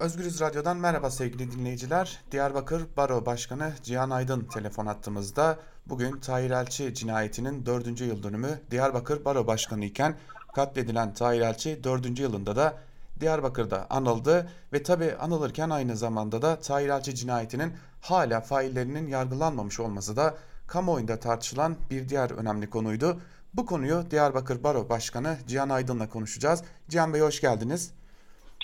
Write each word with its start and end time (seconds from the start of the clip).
Özgürüz 0.00 0.40
Radyo'dan 0.40 0.76
merhaba 0.76 1.10
sevgili 1.10 1.50
dinleyiciler. 1.50 2.20
Diyarbakır 2.32 2.86
Baro 2.96 3.26
Başkanı 3.26 3.72
Cihan 3.82 4.10
Aydın 4.10 4.44
telefon 4.44 4.86
attığımızda 4.86 5.58
bugün 5.86 6.20
Tahir 6.20 6.50
Elçi 6.50 6.94
cinayetinin 6.94 7.66
4. 7.66 8.00
yıl 8.00 8.22
dönümü 8.22 8.60
Diyarbakır 8.70 9.24
Baro 9.24 9.46
Başkanı 9.46 9.84
iken 9.84 10.16
katledilen 10.54 11.14
Tahir 11.14 11.40
Elçi 11.40 11.84
4. 11.84 12.18
yılında 12.18 12.56
da 12.56 12.74
Diyarbakır'da 13.20 13.86
anıldı 13.90 14.48
ve 14.72 14.82
tabi 14.82 15.14
anılırken 15.14 15.70
aynı 15.70 15.96
zamanda 15.96 16.42
da 16.42 16.60
Tahir 16.60 16.88
Elçi 16.88 17.14
cinayetinin 17.14 17.72
hala 18.00 18.40
faillerinin 18.40 19.08
yargılanmamış 19.08 19.80
olması 19.80 20.16
da 20.16 20.34
kamuoyunda 20.66 21.20
tartışılan 21.20 21.76
bir 21.90 22.08
diğer 22.08 22.30
önemli 22.30 22.70
konuydu. 22.70 23.20
Bu 23.54 23.66
konuyu 23.66 24.04
Diyarbakır 24.10 24.64
Baro 24.64 24.88
Başkanı 24.88 25.38
Cihan 25.46 25.68
Aydın'la 25.68 26.08
konuşacağız. 26.08 26.62
Cihan 26.88 27.14
Bey 27.14 27.20
hoş 27.20 27.40
geldiniz. 27.40 27.99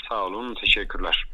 Sağ 0.09 0.25
olun, 0.25 0.55
teşekkürler. 0.55 1.25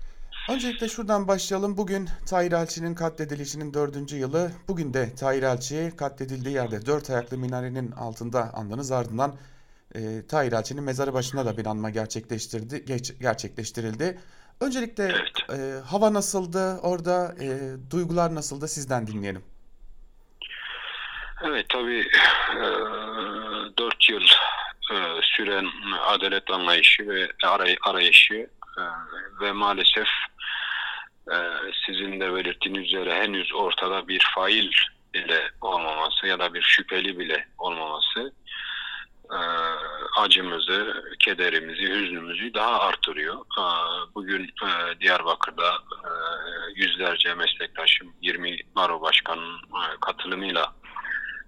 Öncelikle 0.50 0.88
şuradan 0.88 1.28
başlayalım. 1.28 1.76
Bugün 1.76 2.08
Tahir 2.30 2.52
Elçi'nin 2.52 2.94
katledilişinin 2.94 3.74
dördüncü 3.74 4.16
yılı. 4.16 4.50
Bugün 4.68 4.94
de 4.94 5.14
Tahir 5.14 5.42
Elçi 5.42 5.92
katledildiği 5.98 6.54
yerde 6.54 6.86
dört 6.86 7.10
ayaklı 7.10 7.38
minarenin 7.38 7.90
altında 7.92 8.50
andınız. 8.54 8.92
Ardından 8.92 9.34
e, 9.94 10.26
Tahir 10.26 10.52
Elçi'nin 10.52 10.84
mezarı 10.84 11.14
başında 11.14 11.46
da 11.46 11.56
bir 11.56 11.66
anma 11.66 11.90
gerçekleştirdi, 11.90 12.84
geç, 12.84 13.18
gerçekleştirildi. 13.20 14.18
Öncelikle 14.60 15.04
evet. 15.04 15.60
e, 15.60 15.80
hava 15.86 16.12
nasıldı? 16.12 16.78
Orada 16.82 17.34
e, 17.40 17.48
duygular 17.90 18.34
nasıldı? 18.34 18.68
Sizden 18.68 19.06
dinleyelim. 19.06 19.44
Evet 21.44 21.66
tabii 21.68 22.00
e, 22.56 22.62
4 23.78 24.10
yıl 24.10 24.22
e, 24.92 24.96
süren 25.22 25.66
adalet 26.06 26.50
anlayışı 26.50 27.08
ve 27.08 27.28
aray 27.44 27.76
arayışı 27.82 28.46
ve 29.40 29.52
maalesef 29.52 30.08
e, 31.30 31.36
sizin 31.86 32.20
de 32.20 32.34
belirttiğiniz 32.34 32.84
üzere 32.84 33.14
henüz 33.14 33.54
ortada 33.54 34.08
bir 34.08 34.26
fail 34.34 34.70
bile 35.14 35.50
olmaması 35.60 36.26
ya 36.26 36.38
da 36.38 36.54
bir 36.54 36.62
şüpheli 36.62 37.18
bile 37.18 37.48
olmaması 37.58 38.32
e, 39.30 39.38
acımızı, 40.20 41.04
kederimizi, 41.18 41.82
hüznümüzü 41.82 42.54
daha 42.54 42.80
artırıyor. 42.80 43.36
E, 43.38 43.64
bugün 44.14 44.42
e, 44.44 45.00
Diyarbakır'da 45.00 45.72
yüzlerce 46.74 47.34
meslektaşım 47.34 48.12
20 48.22 48.58
Baro 48.76 49.02
Başkanı'nın 49.02 49.60
katılımıyla 50.00 50.72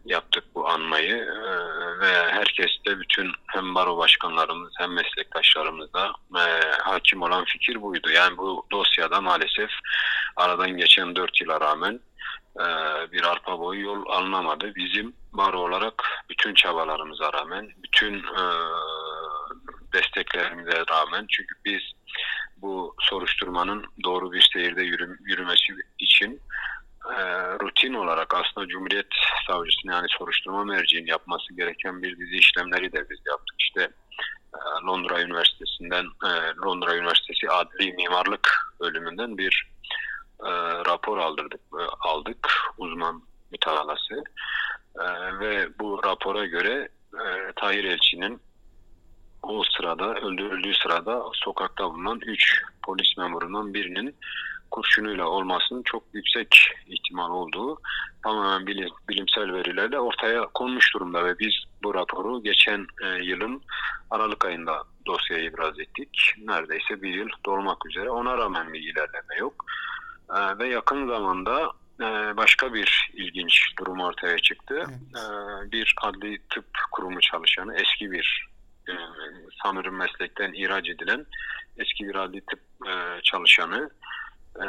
yaptık 0.05 0.45
bu 0.55 0.69
anmayı 0.69 1.29
de 2.59 3.01
bütün 3.01 3.33
hem 3.47 3.75
baro 3.75 3.99
başkanlarımız 3.99 4.73
hem 4.79 4.93
meslektaşlarımızda 4.93 6.13
e, 6.37 6.45
hakim 6.83 7.23
olan 7.23 7.45
fikir 7.45 7.83
buydu. 7.83 8.11
Yani 8.11 8.37
bu 8.37 8.67
dosyada 8.73 9.21
maalesef 9.21 9.71
aradan 10.37 10.77
geçen 10.77 11.17
dört 11.17 11.41
yıla 11.41 11.61
rağmen 11.61 12.01
e, 12.61 12.67
bir 13.13 13.23
arpa 13.23 13.59
boyu 13.59 13.81
yol 13.81 14.07
alınamadı. 14.07 14.75
Bizim 14.75 15.15
baro 15.33 15.59
olarak 15.59 16.03
bütün 16.29 16.55
çabalarımıza 16.55 17.33
rağmen, 17.33 17.71
bütün 17.83 18.19
e, 18.19 18.43
desteklerimize 19.93 20.85
rağmen 20.91 21.27
çünkü 21.31 21.55
biz 21.65 21.83
bu 22.57 22.95
soruşturmanın 23.01 23.85
doğru 24.05 24.33
bir 24.33 24.51
seyirde 24.53 24.83
yürü, 24.83 25.17
yürümesi 25.21 25.73
için 25.99 26.41
e, 27.11 27.23
rutin 27.63 27.95
olarak 27.95 28.35
aslında 28.35 28.69
Cumhuriyet 28.69 29.07
Savcısının 29.47 29.93
yani 29.93 30.07
soruşturma 30.19 30.65
merciğinin 30.65 31.07
yapması 31.07 31.55
gereken 31.55 32.03
bir 32.03 32.19
dizi 32.19 32.37
işlemleri 32.37 32.93
de 32.93 33.11
biz 33.11 33.19
yaptık. 33.27 33.57
İşte 33.59 33.81
e, 34.55 34.87
Londra 34.87 35.23
Üniversitesi'nden 35.23 36.05
e, 36.05 36.31
Londra 36.67 36.97
Üniversitesi 36.97 37.51
Adli 37.51 37.93
Mimarlık 37.93 38.75
bölümünden 38.81 39.39
bir 39.39 39.67
e, 40.41 40.51
rapor 40.87 41.19
aldırdık 41.19 41.61
e, 41.81 41.83
aldık 42.01 42.49
uzman 42.79 43.23
mütevalası 43.51 44.25
e, 45.01 45.05
ve 45.41 45.69
bu 45.79 46.01
rapora 46.05 46.47
göre 46.47 46.89
e, 47.15 47.53
Tahir 47.57 47.85
Elçi'nin 47.85 48.41
o 49.43 49.63
sırada 49.77 50.15
öldürüldüğü 50.15 50.75
sırada 50.75 51.23
sokakta 51.33 51.85
bulunan 51.85 52.21
3 52.27 52.63
polis 52.83 53.17
memurundan 53.17 53.75
birinin 53.75 54.17
kurşunuyla 54.75 55.29
olmasının 55.29 55.83
çok 55.83 56.03
yüksek 56.13 56.71
ihtimal 56.87 57.31
olduğu 57.31 57.81
tamamen 58.23 58.67
bilim, 58.67 58.89
bilimsel 59.09 59.53
verilerle 59.53 59.99
ortaya 59.99 60.47
konmuş 60.55 60.95
durumda 60.95 61.25
ve 61.25 61.39
biz 61.39 61.55
bu 61.83 61.95
raporu 61.95 62.43
geçen 62.43 62.87
e, 63.03 63.09
yılın 63.25 63.63
Aralık 64.11 64.45
ayında 64.45 64.83
dosyayı 65.07 65.45
ibraz 65.45 65.81
ettik. 65.81 66.35
Neredeyse 66.39 67.03
bir 67.03 67.15
yıl 67.15 67.29
dolmak 67.47 67.87
üzere. 67.87 68.11
Ona 68.11 68.39
rağmen 68.39 68.73
bir 68.73 68.81
ilerleme 68.81 69.37
yok. 69.39 69.65
E, 70.37 70.59
ve 70.59 70.69
yakın 70.69 71.09
zamanda 71.09 71.73
e, 72.01 72.37
başka 72.37 72.75
bir 72.75 73.11
ilginç 73.13 73.61
durum 73.79 74.01
ortaya 74.01 74.39
çıktı. 74.39 74.75
Evet. 74.79 75.25
E, 75.69 75.73
bir 75.73 75.95
adli 76.03 76.39
tıp 76.51 76.67
kurumu 76.93 77.21
çalışanı, 77.21 77.75
eski 77.75 78.11
bir 78.11 78.49
e, 78.89 78.93
sanırım 79.63 79.97
meslekten 79.97 80.53
ihraç 80.53 80.89
edilen 80.89 81.27
eski 81.77 82.09
bir 82.09 82.15
adli 82.15 82.41
tıp 82.41 82.61
e, 82.89 83.23
çalışanı 83.23 83.91
e, 84.57 84.67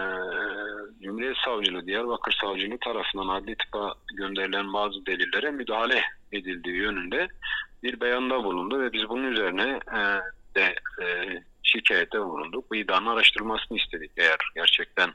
Cumhuriyet 1.02 1.38
Savcılığı, 1.46 1.88
Diyarbakır 1.88 2.38
Savcılığı 2.42 2.78
tarafından 2.78 3.28
adli 3.28 3.56
tıpa 3.56 3.94
gönderilen 4.14 4.74
bazı 4.74 5.06
delillere 5.06 5.52
müdahale 5.52 6.02
edildiği 6.32 6.76
yönünde 6.76 7.28
bir 7.84 8.00
beyanda 8.00 8.44
bulundu 8.44 8.80
ve 8.80 8.94
biz 8.94 9.10
bunun 9.10 9.32
üzerine 9.32 9.80
e, 9.98 10.00
de 10.56 10.76
e, 11.04 11.06
şikayette 11.64 12.20
bulunduk. 12.20 12.72
Bu 12.72 12.76
iddianın 12.76 13.08
araştırılmasını 13.08 13.78
istedik. 13.78 14.12
Eğer 14.18 14.38
gerçekten 14.56 15.10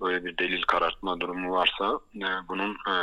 böyle 0.00 0.24
bir 0.24 0.38
delil 0.38 0.62
karartma 0.62 1.20
durumu 1.20 1.52
varsa 1.52 2.00
e, 2.16 2.28
bunun 2.48 2.70
e, 2.70 2.94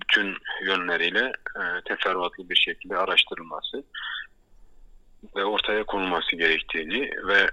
bütün 0.00 0.36
yönleriyle 0.66 1.32
e, 1.56 1.62
teferruatlı 1.84 2.48
bir 2.50 2.56
şekilde 2.56 2.96
araştırılması 2.96 3.84
ve 5.36 5.44
ortaya 5.44 5.84
konulması 5.84 6.36
gerektiğini 6.36 7.10
ve 7.26 7.50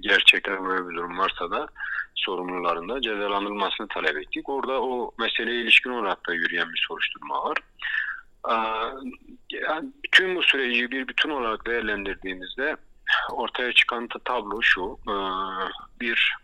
gerçekten 0.00 0.64
böyle 0.64 0.88
bir 0.88 0.94
durum 0.96 1.18
varsa 1.18 1.50
da 1.50 1.68
sorumluların 2.14 2.88
da 2.88 3.00
cezalandırılmasını 3.00 3.88
talep 3.88 4.16
ettik. 4.16 4.48
Orada 4.48 4.82
o 4.82 5.14
meseleye 5.18 5.60
ilişkin 5.60 5.90
olarak 5.90 6.28
da 6.28 6.34
yürüyen 6.34 6.72
bir 6.72 6.84
soruşturma 6.88 7.44
var. 7.44 7.58
Yani 9.50 9.92
bütün 10.04 10.36
bu 10.36 10.42
süreci 10.42 10.90
bir 10.90 11.08
bütün 11.08 11.30
olarak 11.30 11.66
değerlendirdiğimizde 11.66 12.76
ortaya 13.32 13.72
çıkan 13.72 14.08
tablo 14.24 14.62
şu. 14.62 14.98
Bir 16.00 16.34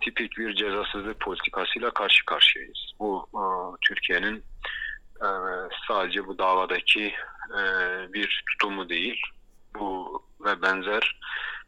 tipik 0.00 0.38
bir 0.38 0.54
cezasızlık 0.54 1.20
politikasıyla 1.20 1.90
karşı 1.90 2.24
karşıyayız. 2.24 2.92
Bu 2.98 3.28
Türkiye'nin 3.88 4.44
sadece 5.88 6.26
bu 6.26 6.38
davadaki 6.38 7.14
bir 8.12 8.44
tutumu 8.50 8.88
değil. 8.88 9.22
Bu 9.78 10.22
ve 10.44 10.62
benzer 10.62 11.20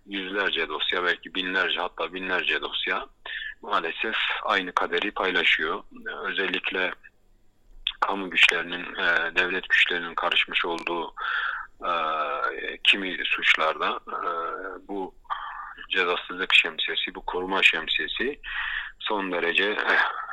yüzlerce 0.07 0.69
dosya 0.69 1.05
belki 1.05 1.35
binlerce 1.35 1.81
hatta 1.81 2.13
binlerce 2.13 2.61
dosya 2.61 3.07
maalesef 3.63 4.17
aynı 4.45 4.73
kaderi 4.73 5.11
paylaşıyor. 5.11 5.83
Özellikle 6.25 6.93
kamu 8.01 8.31
güçlerinin, 8.31 8.95
e, 8.95 9.35
devlet 9.37 9.69
güçlerinin 9.69 10.15
karışmış 10.15 10.65
olduğu 10.65 11.15
e, 11.85 11.93
kimi 12.85 13.19
suçlarda 13.25 14.01
e, 14.09 14.19
bu 14.89 15.15
cezasızlık 15.91 16.55
şemsiyesi, 16.55 17.15
bu 17.15 17.27
koruma 17.27 17.63
şemsiyesi 17.63 18.41
son 18.99 19.33
derece 19.33 19.77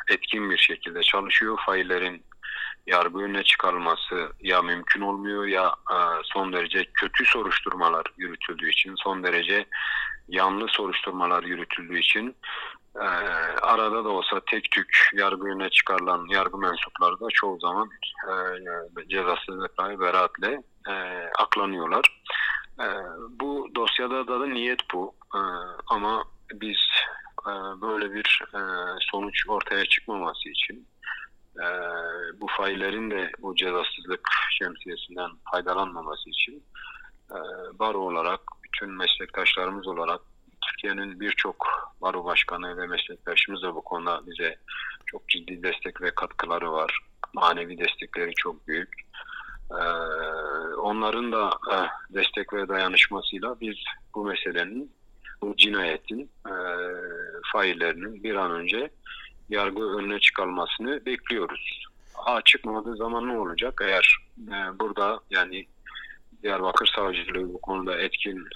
etkin 0.09 0.49
bir 0.49 0.57
şekilde 0.57 1.01
çalışıyor. 1.01 1.59
Faillerin 1.65 2.23
yargı 2.85 3.19
önüne 3.19 3.43
çıkarılması 3.43 4.31
ya 4.41 4.61
mümkün 4.61 5.01
olmuyor 5.01 5.45
ya 5.45 5.75
e, 5.91 5.97
son 6.23 6.53
derece 6.53 6.85
kötü 6.93 7.25
soruşturmalar 7.25 8.05
yürütüldüğü 8.17 8.69
için, 8.69 8.95
son 8.97 9.23
derece 9.23 9.65
yanlı 10.27 10.67
soruşturmalar 10.67 11.43
yürütüldüğü 11.43 11.99
için 11.99 12.35
e, 12.95 13.07
arada 13.61 14.05
da 14.05 14.09
olsa 14.09 14.41
tek 14.51 14.71
tük 14.71 15.09
yargı 15.13 15.47
önüne 15.47 15.69
çıkarılan 15.69 16.25
yargı 16.29 16.57
mensupları 16.57 17.19
da 17.19 17.27
çoğu 17.33 17.59
zaman 17.59 17.89
e, 18.27 18.33
cezasızlıkla 19.09 19.99
beraatle 19.99 20.61
e, 20.89 20.93
aklanıyorlar. 21.39 22.23
Bu 23.29 23.67
dosyada 23.75 24.27
da, 24.27 24.39
da 24.39 24.47
niyet 24.47 24.79
bu 24.93 25.15
ama 25.87 26.23
biz 26.53 26.77
böyle 27.81 28.13
bir 28.13 28.43
sonuç 29.11 29.49
ortaya 29.49 29.85
çıkmaması 29.85 30.49
için 30.49 30.87
e, 31.57 31.67
bu 32.41 32.47
faillerin 32.47 33.11
de 33.11 33.31
bu 33.39 33.55
cezasızlık 33.55 34.29
şemsiyesinden 34.59 35.31
faydalanmaması 35.51 36.29
için 36.29 36.63
e, 37.31 37.37
baro 37.79 37.99
olarak 37.99 38.39
bütün 38.63 38.89
meslektaşlarımız 38.89 39.87
olarak 39.87 40.21
Türkiye'nin 40.65 41.19
birçok 41.19 41.67
baro 42.01 42.25
başkanı 42.25 42.77
ve 42.77 42.87
meslektaşımız 42.87 43.61
da 43.61 43.75
bu 43.75 43.81
konuda 43.81 44.21
bize 44.27 44.55
çok 45.05 45.29
ciddi 45.29 45.63
destek 45.63 46.01
ve 46.01 46.11
katkıları 46.15 46.71
var. 46.71 46.99
Manevi 47.33 47.77
destekleri 47.77 48.33
çok 48.33 48.67
büyük. 48.67 48.89
Ee, 49.71 49.83
onların 50.75 51.31
da 51.31 51.51
e, 51.71 51.77
destek 52.13 52.53
ve 52.53 52.67
dayanışmasıyla 52.67 53.59
biz 53.61 53.75
bu 54.15 54.25
meselenin 54.25 54.91
bu 55.41 55.55
cinayetin 55.57 56.29
e, 56.47 56.53
faillerinin 57.53 58.23
bir 58.23 58.35
an 58.35 58.51
önce 58.51 58.89
yargı 59.49 59.97
önüne 59.97 60.19
çıkarılmasını 60.19 61.05
bekliyoruz. 61.05 61.83
Ha 62.13 62.41
çıkmadığı 62.45 62.95
zaman 62.95 63.27
ne 63.27 63.37
olacak? 63.37 63.81
Eğer 63.83 64.17
e, 64.47 64.79
burada 64.79 65.19
yani 65.29 65.67
Diyarbakır 66.43 66.91
Savcılığı 66.95 67.53
bu 67.53 67.61
konuda 67.61 67.97
etkin 67.97 68.47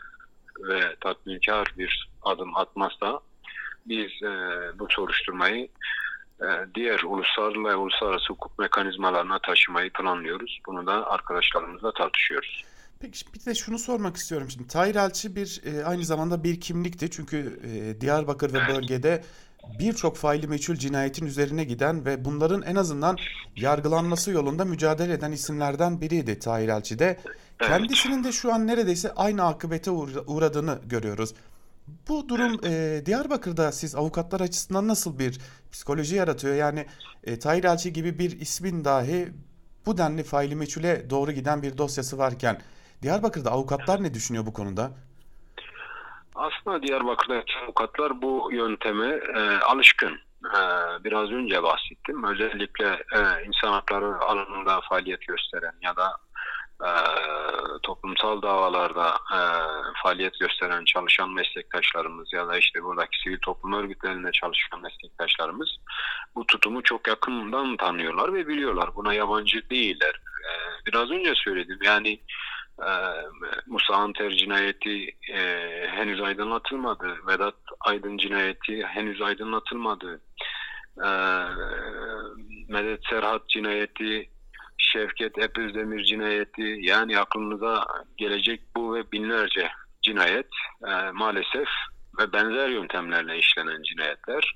ve 0.60 0.96
tatminkar 1.02 1.74
bir 1.78 2.10
adım 2.22 2.56
atmazsa 2.56 3.20
biz 3.86 4.24
e, 4.24 4.30
bu 4.80 4.88
soruşturmayı 4.90 5.70
e, 6.42 6.48
diğer 6.76 7.00
ulusal 7.00 7.66
ve 7.66 7.76
uluslararası 7.76 8.26
hukuk 8.30 8.60
mekanizmalarına 8.60 9.40
taşımayı 9.40 9.94
planlıyoruz. 9.94 10.60
Bunu 10.68 10.88
da 10.88 11.12
arkadaşlarımızla 11.12 11.94
tartışıyoruz. 11.94 12.64
Peki 13.00 13.26
bir 13.34 13.46
de 13.46 13.56
şunu 13.56 13.80
sormak 13.80 14.18
istiyorum 14.18 14.50
şimdi. 14.50 14.68
Tahir 14.68 14.96
Elçi 14.96 15.36
bir 15.36 15.62
e, 15.66 15.86
aynı 15.86 16.06
zamanda 16.06 16.44
bir 16.44 16.62
kimlikti. 16.62 17.12
Çünkü 17.12 17.60
e, 17.64 18.02
Diyarbakır 18.02 18.54
ve 18.54 18.60
bölgede 18.76 19.24
birçok 19.80 20.18
faili 20.18 20.48
meçhul 20.48 20.76
cinayetin 20.76 21.26
üzerine 21.26 21.64
giden 21.64 22.06
ve 22.06 22.26
bunların 22.26 22.62
en 22.62 22.76
azından 22.76 23.18
yargılanması 23.56 24.32
yolunda 24.32 24.66
mücadele 24.66 25.14
eden 25.14 25.32
isimlerden 25.32 26.02
biriydi 26.02 26.40
Tahir 26.40 26.70
Elçi 26.70 27.00
de. 27.00 27.20
Kendisinin 27.60 28.24
de 28.24 28.32
şu 28.32 28.54
an 28.54 28.68
neredeyse 28.68 29.12
aynı 29.14 29.44
akıbete 29.44 29.92
uğra- 29.92 30.26
uğradığını 30.28 30.80
görüyoruz. 30.86 31.34
Bu 32.08 32.30
durum 32.30 32.60
e, 32.66 33.02
Diyarbakır'da 33.06 33.72
siz 33.72 33.96
avukatlar 33.96 34.42
açısından 34.42 34.88
nasıl 34.88 35.20
bir 35.20 35.40
psikoloji 35.72 36.16
yaratıyor? 36.16 36.56
Yani 36.56 36.86
e, 37.24 37.40
Tahir 37.40 37.64
Elçi 37.64 37.94
gibi 37.94 38.20
bir 38.20 38.40
ismin 38.40 38.86
dahi 38.86 39.30
bu 39.86 39.98
denli 39.98 40.24
faili 40.24 40.56
meçhule 40.56 41.10
doğru 41.10 41.32
giden 41.32 41.62
bir 41.64 41.78
dosyası 41.78 42.18
varken 42.18 42.62
Diyarbakır'da 43.02 43.52
avukatlar 43.52 44.04
ne 44.04 44.14
düşünüyor 44.14 44.46
bu 44.46 44.54
konuda? 44.54 44.92
Aslında 46.38 46.88
Diyarbakır'daki 46.88 47.54
avukatlar 47.64 48.22
bu 48.22 48.50
yönteme 48.52 49.08
e, 49.36 49.60
alışkın. 49.60 50.20
E, 50.46 50.60
biraz 51.04 51.32
önce 51.32 51.64
bahsettim. 51.64 52.24
Özellikle 52.24 52.86
e, 52.88 53.20
insan 53.48 53.72
hakları 53.72 54.20
alanında 54.20 54.82
faaliyet 54.90 55.28
gösteren 55.28 55.74
ya 55.82 55.96
da 55.96 56.18
e, 56.84 56.90
toplumsal 57.84 58.42
davalarda 58.42 59.08
e, 59.10 59.40
faaliyet 60.04 60.40
gösteren 60.40 60.86
çalışan 60.86 61.30
meslektaşlarımız 61.30 62.34
ya 62.34 62.48
da 62.48 62.58
işte 62.58 62.84
buradaki 62.84 63.22
sivil 63.24 63.40
toplum 63.40 63.74
örgütlerinde 63.74 64.32
çalışan 64.32 64.82
meslektaşlarımız 64.82 65.70
bu 66.36 66.46
tutumu 66.46 66.84
çok 66.84 67.08
yakından 67.08 67.78
tanıyorlar 67.78 68.34
ve 68.34 68.48
biliyorlar. 68.48 68.96
Buna 68.96 69.14
yabancı 69.14 69.70
değiller. 69.70 70.22
E, 70.50 70.52
biraz 70.86 71.12
önce 71.12 71.34
söyledim 71.36 71.80
yani 71.84 72.20
e, 72.82 72.92
Musa 73.68 73.94
Anter 73.94 74.32
cinayeti 74.32 75.16
e, 75.34 75.42
henüz 75.88 76.22
aydınlatılmadı. 76.22 77.18
Vedat 77.28 77.56
Aydın 77.80 78.18
cinayeti 78.18 78.84
henüz 78.84 79.22
aydınlatılmadı. 79.22 80.22
E, 80.98 81.10
Medet 82.68 83.00
Serhat 83.10 83.50
cinayeti, 83.50 84.30
Şevket 84.78 85.38
Epözdemir 85.38 86.04
cinayeti 86.04 86.78
yani 86.80 87.20
aklınıza 87.20 87.86
gelecek 88.18 88.62
bu 88.76 88.96
ve 88.96 89.12
binlerce 89.12 89.70
cinayet 90.02 90.50
e, 90.88 91.12
maalesef 91.12 91.68
ve 92.20 92.34
benzer 92.34 92.70
yöntemlerle 92.70 93.38
işlenen 93.38 93.84
cinayetler 93.84 94.56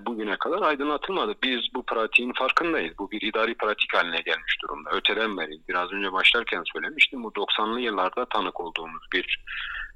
bugüne 0.00 0.36
kadar 0.36 0.62
aydınlatılmadı. 0.62 1.34
Biz 1.42 1.60
bu 1.74 1.82
pratiğin 1.86 2.32
farkındayız. 2.32 2.98
Bu 2.98 3.10
bir 3.10 3.22
idari 3.22 3.54
pratik 3.54 3.94
haline 3.94 4.20
gelmiş 4.20 4.56
durumda. 4.62 4.90
Öteden 4.90 5.36
beri 5.36 5.60
biraz 5.68 5.92
önce 5.92 6.12
başlarken 6.12 6.62
söylemiştim. 6.72 7.22
Bu 7.24 7.28
90'lı 7.28 7.80
yıllarda 7.80 8.26
tanık 8.26 8.60
olduğumuz 8.60 9.02
bir 9.12 9.44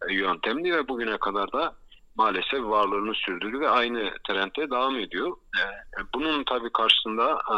e, 0.08 0.14
yöntemdi 0.14 0.72
ve 0.72 0.88
bugüne 0.88 1.16
kadar 1.16 1.52
da 1.52 1.74
maalesef 2.16 2.60
varlığını 2.60 3.14
sürdürdü 3.14 3.60
ve 3.60 3.68
aynı 3.68 4.12
trendde 4.28 4.70
devam 4.70 4.96
ediyor. 4.96 5.36
E, 5.58 5.62
bunun 6.14 6.44
tabii 6.44 6.72
karşısında 6.72 7.38
e, 7.54 7.56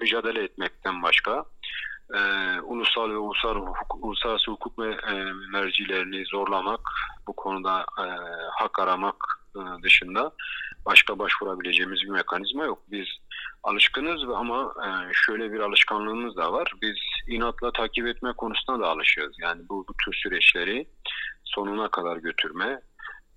mücadele 0.00 0.42
etmekten 0.42 1.02
başka 1.02 1.44
e, 2.14 2.20
ulusal 2.60 3.10
ve 3.10 3.16
ulusal 3.16 3.54
hukuk, 3.54 4.04
uluslararası 4.04 4.50
hukuk 4.50 4.78
ve 4.78 4.90
e, 4.90 5.32
mercilerini 5.52 6.24
zorlamak, 6.26 6.80
bu 7.26 7.36
konuda 7.36 7.86
e, 7.98 8.06
hak 8.50 8.78
aramak 8.78 9.16
e, 9.56 9.82
dışında 9.82 10.32
başka 10.86 11.18
başvurabileceğimiz 11.18 12.00
bir 12.02 12.08
mekanizma 12.08 12.64
yok. 12.64 12.82
Biz 12.90 13.06
alışkınız 13.62 14.22
ama 14.34 14.74
e, 14.86 14.88
şöyle 15.12 15.52
bir 15.52 15.60
alışkanlığımız 15.60 16.36
da 16.36 16.52
var. 16.52 16.72
Biz 16.82 16.96
inatla 17.28 17.72
takip 17.72 18.06
etme 18.06 18.32
konusunda 18.32 18.80
da 18.80 18.88
alışığız. 18.88 19.32
Yani 19.38 19.62
bu, 19.68 19.84
bu 19.88 19.92
tür 20.04 20.14
süreçleri 20.14 20.86
sonuna 21.44 21.88
kadar 21.88 22.16
götürme, 22.16 22.80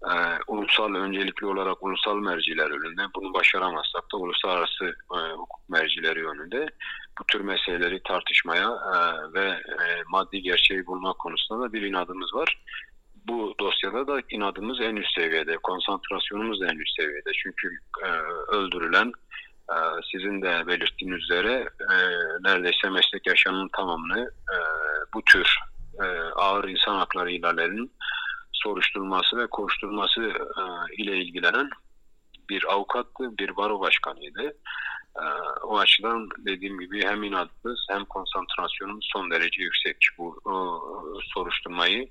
e, 0.03 0.13
ulusal 0.47 0.95
öncelikli 0.95 1.45
olarak 1.45 1.83
ulusal 1.83 2.15
merciler 2.15 2.69
önünde, 2.69 3.01
bunu 3.15 3.33
başaramazsak 3.33 4.03
da 4.13 4.17
uluslararası 4.17 4.85
e, 4.85 5.17
hukuk 5.31 5.69
mercileri 5.69 6.27
önünde 6.27 6.69
bu 7.19 7.23
tür 7.31 7.41
meseleleri 7.41 8.03
tartışmaya 8.03 8.69
e, 8.69 8.97
ve 9.33 9.47
e, 9.49 10.03
maddi 10.07 10.41
gerçeği 10.41 10.85
bulma 10.85 11.13
konusunda 11.13 11.61
da 11.69 11.73
bir 11.73 11.81
inadımız 11.81 12.33
var 12.33 12.61
bu 13.27 13.55
dosyada 13.59 14.07
da 14.07 14.21
inadımız 14.29 14.81
en 14.81 14.95
üst 14.95 15.13
seviyede, 15.19 15.57
konsantrasyonumuz 15.57 16.61
da 16.61 16.65
en 16.65 16.77
üst 16.77 16.95
seviyede. 16.99 17.31
Çünkü 17.43 17.79
e, 18.05 18.09
öldürülen 18.55 19.11
e, 19.71 19.77
sizin 20.11 20.41
de 20.41 20.67
belirttiğiniz 20.67 21.23
üzere 21.23 21.69
e, 21.91 21.97
neredeyse 22.43 22.89
meslek 22.89 23.27
yaşamının 23.27 23.69
tamamını 23.77 24.31
e, 24.53 24.57
bu 25.13 25.21
tür 25.21 25.57
e, 26.03 26.05
ağır 26.35 26.69
insan 26.69 26.95
hakları 26.95 27.31
ihlallerinin 27.31 27.91
soruşturulması 28.53 29.37
ve 29.37 29.47
koşturması 29.47 30.21
e, 30.21 30.63
ile 30.97 31.17
ilgilenen 31.17 31.69
bir 32.49 32.73
avukattı, 32.73 33.37
bir 33.37 33.55
baro 33.55 33.79
başkanıydı. 33.79 34.43
E, 35.15 35.25
o 35.63 35.77
açıdan 35.77 36.29
dediğim 36.37 36.79
gibi 36.79 37.05
hem 37.05 37.23
inadımız 37.23 37.85
hem 37.89 38.05
konsantrasyonumuz 38.05 39.09
son 39.13 39.31
derece 39.31 39.63
yüksek. 39.63 39.97
Bu 40.17 40.41
o, 40.45 40.81
soruşturmayı 41.33 42.09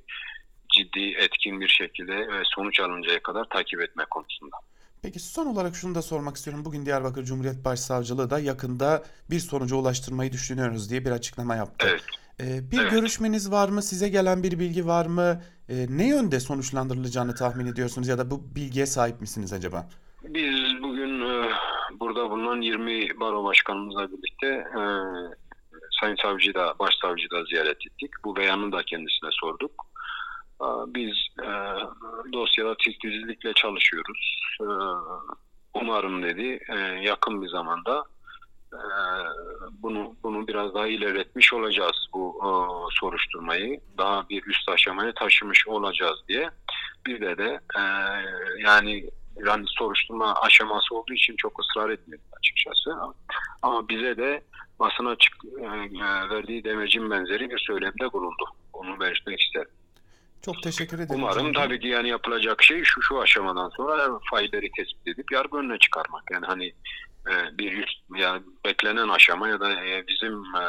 ciddi, 0.77 1.15
etkin 1.19 1.61
bir 1.61 1.69
şekilde 1.69 2.13
ve 2.17 2.43
sonuç 2.45 2.81
alıncaya 2.81 3.23
kadar 3.23 3.45
takip 3.45 3.81
etme 3.81 4.05
konusunda. 4.11 4.57
Peki 5.03 5.21
son 5.21 5.47
olarak 5.47 5.75
şunu 5.77 5.95
da 5.95 6.03
sormak 6.03 6.37
istiyorum. 6.37 6.65
Bugün 6.65 6.87
Diyarbakır 6.87 7.25
Cumhuriyet 7.25 7.65
Başsavcılığı 7.65 8.31
da 8.31 8.39
yakında 8.39 9.05
bir 9.31 9.39
sonuca 9.39 9.77
ulaştırmayı 9.77 10.33
düşünüyoruz 10.33 10.91
diye 10.91 11.05
bir 11.05 11.11
açıklama 11.11 11.57
yaptı. 11.57 11.87
Evet. 11.91 12.03
Ee, 12.41 12.71
bir 12.71 12.81
Evet. 12.81 12.91
görüşmeniz 12.91 13.51
var 13.51 13.69
mı? 13.69 13.83
Size 13.83 14.09
gelen 14.09 14.43
bir 14.43 14.59
bilgi 14.59 14.87
var 14.87 15.07
mı? 15.07 15.43
Ee, 15.69 15.87
ne 15.89 16.09
yönde 16.09 16.41
sonuçlandırılacağını 16.41 17.35
tahmin 17.35 17.67
ediyorsunuz 17.67 18.09
ya 18.09 18.19
da 18.19 18.31
bu 18.31 18.55
bilgiye 18.57 18.87
sahip 18.87 19.21
misiniz 19.21 19.53
acaba? 19.53 19.89
Biz 20.25 20.83
bugün 20.83 21.21
e, 21.21 21.51
burada 22.01 22.31
bulunan 22.31 22.61
20 22.61 23.21
baro 23.21 23.45
başkanımızla 23.45 24.09
birlikte 24.13 24.47
e, 24.47 24.83
Sayın 26.01 26.17
Savcıyı 26.23 26.55
da, 26.55 26.75
Başsavcıyı 26.79 27.31
da 27.31 27.45
ziyaret 27.45 27.87
ettik. 27.87 28.11
Bu 28.25 28.37
beyanı 28.37 28.73
da 28.73 28.83
kendisine 28.83 29.31
sorduk. 29.33 29.86
E, 30.63 30.67
Biz 30.87 31.15
e, 31.43 31.49
dosyada 32.33 32.77
titizlikle 32.77 33.53
çalışıyoruz. 33.53 34.41
E, 34.61 34.67
umarım 35.75 36.23
dedi 36.23 36.61
e, 36.69 36.79
yakın 36.79 37.43
bir 37.43 37.49
zamanda 37.49 38.05
e, 38.73 38.81
bunu 39.83 40.15
bunu 40.23 40.47
biraz 40.47 40.75
daha 40.75 40.87
ilerletmiş 40.87 41.53
olacağız 41.53 42.07
bu 42.13 42.41
e, 42.43 42.49
soruşturmayı. 42.95 43.81
Daha 43.99 44.29
bir 44.29 44.47
üst 44.47 44.69
aşamaya 44.69 45.15
taşımış 45.15 45.69
olacağız 45.69 46.19
diye. 46.29 46.51
Bir 47.07 47.21
de 47.21 47.39
de 47.39 47.61
e, 47.77 47.83
yani 48.61 49.11
yani 49.47 49.65
soruşturma 49.67 50.35
aşaması 50.35 50.95
olduğu 50.95 51.13
için 51.15 51.37
çok 51.37 51.61
ısrar 51.61 51.91
etmedi 51.91 52.23
açıkçası. 52.39 52.95
Ama 53.63 53.89
bize 53.89 54.17
de 54.17 54.45
basına 54.81 55.11
açık 55.11 55.35
e, 55.61 55.65
e, 55.65 56.31
verdiği 56.31 56.65
demecin 56.65 57.11
benzeri 57.11 57.51
bir 57.51 57.59
söylemde 57.59 58.13
bulundu. 58.13 58.45
Onu 58.73 59.01
belirtmek 59.01 59.41
isterim. 59.41 59.69
Çok 60.43 60.63
teşekkür 60.63 60.99
ederim. 60.99 61.23
Umarım 61.23 61.47
Bey. 61.47 61.53
tabii 61.53 61.81
ki 61.81 61.89
yani 61.89 62.09
yapılacak 62.09 62.63
şey 62.63 62.85
şu 62.85 63.03
şu 63.03 63.21
aşamadan 63.21 63.71
sonra 63.77 64.19
failleri 64.31 64.71
tespit 64.77 65.09
edip 65.09 65.33
yargı 65.33 65.57
önüne 65.59 65.79
çıkarmak. 65.79 66.23
Yani 66.31 66.47
hani 66.47 66.67
e, 67.31 67.59
bir 67.59 67.73
üst 67.73 67.99
yani 68.17 68.43
beklenen 68.65 69.09
aşama 69.09 69.49
ya 69.49 69.61
da 69.61 69.85
e, 69.85 70.05
bizim 70.09 70.35
e, 70.57 70.65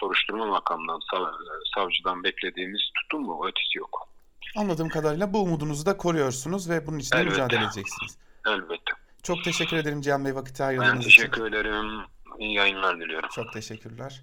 soruşturma 0.00 0.46
makamından 0.46 1.00
sav- 1.12 1.32
savcıdan 1.74 2.24
beklediğimiz 2.24 2.80
tutum 2.94 3.26
bu. 3.28 3.48
Ötesi 3.48 3.78
yok. 3.78 4.08
Anladığım 4.56 4.88
kadarıyla 4.88 5.32
bu 5.32 5.42
umudunuzu 5.42 5.86
da 5.86 5.96
koruyorsunuz 5.96 6.70
ve 6.70 6.86
bunun 6.86 6.98
için 6.98 7.18
mücadele 7.18 7.60
edeceksiniz. 7.64 8.18
Elbette. 8.46 8.92
Çok 9.22 9.44
teşekkür 9.44 9.76
ederim 9.76 10.00
Cihan 10.00 10.24
Bey 10.24 10.34
vakit 10.34 10.60
Ben 10.60 10.64
ayırdığınız 10.64 11.06
için. 11.06 11.22
teşekkür 11.22 11.46
ederim. 11.46 12.00
İyi 12.38 12.54
yayınlar 12.54 13.00
diliyorum. 13.00 13.28
Çok 13.34 13.52
teşekkürler. 13.52 14.22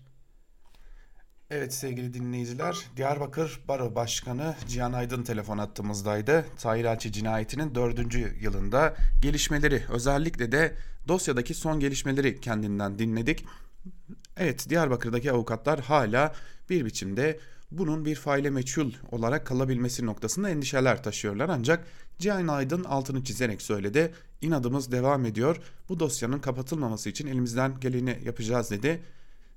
Evet 1.56 1.74
sevgili 1.74 2.14
dinleyiciler, 2.14 2.78
Diyarbakır 2.98 3.60
Baro 3.68 3.96
Başkanı 3.96 4.56
Cihan 4.68 4.94
Aydın 4.94 5.24
telefon 5.24 5.58
attığımızdaydı. 5.58 6.46
Tahir 6.58 6.86
Elçi 6.86 7.12
cinayetinin 7.12 7.76
dördüncü 7.76 8.36
yılında 8.42 8.96
gelişmeleri, 9.22 9.84
özellikle 9.90 10.52
de 10.52 10.76
dosyadaki 11.08 11.54
son 11.54 11.80
gelişmeleri 11.80 12.42
kendinden 12.42 13.00
dinledik. 13.00 13.46
Evet, 14.38 14.70
Diyarbakır'daki 14.70 15.32
avukatlar 15.32 15.80
hala 15.80 16.34
bir 16.70 16.86
biçimde 16.86 17.40
bunun 17.72 18.06
bir 18.06 18.16
faile 18.16 18.50
meçhul 18.50 18.92
olarak 19.12 19.48
kalabilmesi 19.48 20.06
noktasında 20.06 20.50
endişeler 20.50 21.04
taşıyorlar. 21.04 21.50
Ancak 21.50 21.86
Cihan 22.20 22.48
Aydın 22.48 22.84
altını 22.84 23.24
çizerek 23.24 23.62
söyledi. 23.62 24.14
İnadımız 24.42 24.92
devam 24.92 25.26
ediyor. 25.26 25.58
Bu 25.90 26.00
dosyanın 26.00 26.40
kapatılmaması 26.40 27.10
için 27.10 27.28
elimizden 27.28 27.80
geleni 27.80 28.20
yapacağız 28.26 28.72
dedi. 28.72 29.02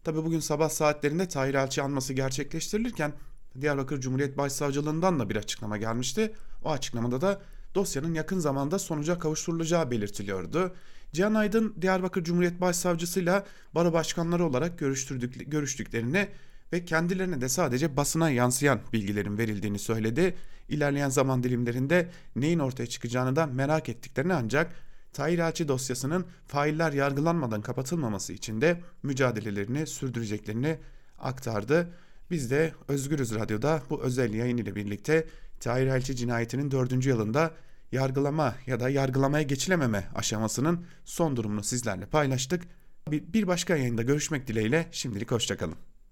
Tabi 0.07 0.25
bugün 0.25 0.41
sabah 0.41 0.69
saatlerinde 0.69 1.29
Tahir 1.29 1.55
Elçi 1.55 1.83
anması 1.83 2.13
gerçekleştirilirken 2.13 3.13
Diyarbakır 3.61 4.01
Cumhuriyet 4.01 4.39
Başsavcılığından 4.39 5.21
da 5.21 5.31
bir 5.31 5.37
açıklama 5.37 5.77
gelmişti. 5.77 6.33
O 6.65 6.71
açıklamada 6.71 7.21
da 7.21 7.41
dosyanın 7.75 8.15
yakın 8.15 8.39
zamanda 8.39 8.79
sonuca 8.79 9.19
kavuşturulacağı 9.19 9.91
belirtiliyordu. 9.91 10.75
Cihan 11.13 11.35
Aydın 11.35 11.75
Diyarbakır 11.81 12.25
Cumhuriyet 12.25 12.61
Başsavcısıyla 12.61 13.47
baro 13.75 13.93
başkanları 13.93 14.45
olarak 14.45 14.79
görüştürdük, 14.79 15.51
görüştüklerini 15.51 16.29
ve 16.73 16.85
kendilerine 16.85 17.41
de 17.41 17.49
sadece 17.49 17.97
basına 17.97 18.31
yansıyan 18.31 18.81
bilgilerin 18.93 19.39
verildiğini 19.39 19.79
söyledi. 19.79 20.35
İlerleyen 20.69 21.09
zaman 21.09 21.43
dilimlerinde 21.43 22.11
neyin 22.37 22.59
ortaya 22.59 22.87
çıkacağını 22.87 23.37
da 23.37 23.47
merak 23.47 23.89
ettiklerini 23.89 24.35
ancak 24.35 24.73
Tahir 25.17 25.39
Elçi 25.39 25.69
dosyasının 25.69 26.27
failler 26.47 26.93
yargılanmadan 26.93 27.63
kapatılmaması 27.63 28.33
için 28.33 28.61
de 28.61 28.81
mücadelelerini 29.03 29.87
sürdüreceklerini 29.87 30.79
aktardı. 31.19 31.89
Biz 32.31 32.51
de 32.51 32.73
Özgürüz 32.89 33.35
Radyo'da 33.35 33.83
bu 33.91 34.03
özel 34.03 34.35
yayın 34.35 34.57
ile 34.57 34.77
birlikte 34.77 35.27
Tahir 35.61 35.87
Elçi 35.87 36.17
cinayetinin 36.17 36.71
4. 36.71 37.07
yılında 37.07 37.51
yargılama 37.93 38.55
ya 38.67 38.81
da 38.81 38.89
yargılamaya 38.89 39.43
geçilememe 39.43 40.09
aşamasının 40.15 40.85
son 41.05 41.37
durumunu 41.37 41.63
sizlerle 41.63 42.07
paylaştık. 42.07 42.63
Bir 43.09 43.47
başka 43.47 43.77
yayında 43.77 44.03
görüşmek 44.03 44.47
dileğiyle 44.47 44.87
şimdilik 44.91 45.31
hoşçakalın. 45.31 45.77